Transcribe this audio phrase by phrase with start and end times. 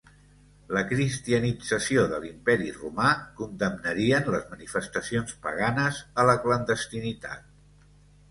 [0.75, 3.11] La cristianització de l'imperi Romà
[3.41, 7.45] condemnarien les manifestacions paganes a la clandestinitat.